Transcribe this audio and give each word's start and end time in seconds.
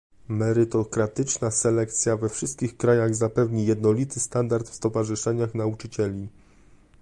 merytokratyczna 0.29 1.51
selekcja 1.51 2.17
we 2.17 2.29
wszystkich 2.29 2.77
krajach 2.77 3.15
zapewni 3.15 3.65
jednolity 3.65 4.19
standard 4.19 4.69
w 4.69 4.73
stowarzyszeniach 4.75 5.55
nauczycieli 5.55 6.27